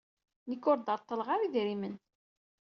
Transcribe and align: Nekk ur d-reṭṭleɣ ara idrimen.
Nekk 0.49 0.63
ur 0.71 0.77
d-reṭṭleɣ 0.79 1.27
ara 1.33 1.45
idrimen. 1.47 1.95